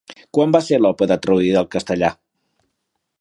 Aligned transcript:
Quan 0.37 0.55
va 0.55 0.61
ser 0.67 0.79
l'òpera 0.79 1.19
traduïda 1.27 1.61
al 1.61 1.69
castellà? 1.77 2.13